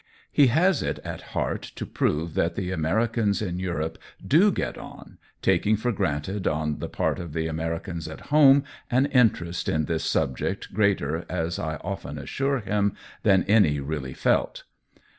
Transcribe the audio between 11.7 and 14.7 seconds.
often assure him, than any really felt.